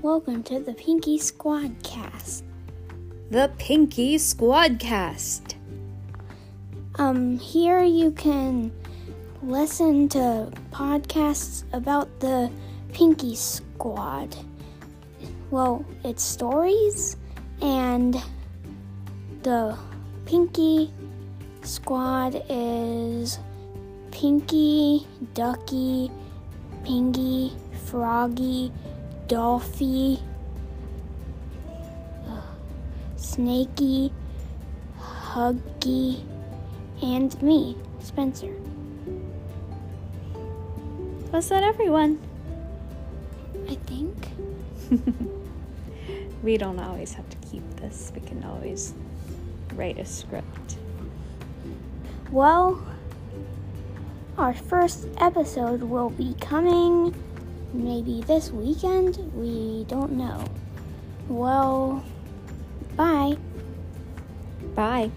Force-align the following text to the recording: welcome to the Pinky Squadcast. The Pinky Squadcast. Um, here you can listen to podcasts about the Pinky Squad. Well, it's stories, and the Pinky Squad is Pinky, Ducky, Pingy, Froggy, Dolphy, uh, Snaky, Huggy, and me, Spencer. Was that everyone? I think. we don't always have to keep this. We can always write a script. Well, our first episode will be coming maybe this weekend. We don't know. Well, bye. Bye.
welcome 0.00 0.44
to 0.44 0.60
the 0.60 0.72
Pinky 0.74 1.18
Squadcast. 1.18 2.42
The 3.30 3.50
Pinky 3.58 4.16
Squadcast. 4.16 5.54
Um, 7.00 7.36
here 7.36 7.82
you 7.82 8.12
can 8.12 8.70
listen 9.42 10.08
to 10.10 10.52
podcasts 10.70 11.64
about 11.72 12.20
the 12.20 12.48
Pinky 12.92 13.34
Squad. 13.34 14.36
Well, 15.50 15.84
it's 16.04 16.22
stories, 16.22 17.16
and 17.60 18.22
the 19.42 19.76
Pinky 20.26 20.92
Squad 21.62 22.40
is 22.48 23.40
Pinky, 24.12 25.08
Ducky, 25.34 26.08
Pingy, 26.84 27.52
Froggy, 27.86 28.72
Dolphy, 29.32 30.20
uh, 32.28 32.42
Snaky, 33.16 34.12
Huggy, 35.00 36.22
and 37.02 37.42
me, 37.42 37.78
Spencer. 38.00 38.54
Was 41.32 41.48
that 41.48 41.62
everyone? 41.62 42.20
I 43.70 43.76
think. 43.76 44.28
we 46.42 46.58
don't 46.58 46.78
always 46.78 47.14
have 47.14 47.30
to 47.30 47.36
keep 47.50 47.64
this. 47.76 48.12
We 48.14 48.20
can 48.20 48.44
always 48.44 48.92
write 49.76 49.98
a 49.98 50.04
script. 50.04 50.76
Well, 52.30 52.86
our 54.36 54.52
first 54.52 55.08
episode 55.16 55.84
will 55.84 56.10
be 56.10 56.34
coming 56.38 57.14
maybe 57.72 58.22
this 58.22 58.50
weekend. 58.50 59.18
We 59.34 59.84
don't 59.88 60.12
know. 60.12 60.44
Well, 61.28 62.04
bye. 62.96 63.36
Bye. 64.74 65.10